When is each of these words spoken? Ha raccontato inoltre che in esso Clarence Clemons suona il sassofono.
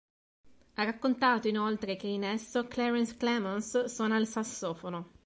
Ha 0.73 0.83
raccontato 0.83 1.47
inoltre 1.47 1.95
che 1.95 2.07
in 2.07 2.23
esso 2.23 2.67
Clarence 2.67 3.15
Clemons 3.17 3.83
suona 3.83 4.17
il 4.17 4.25
sassofono. 4.25 5.09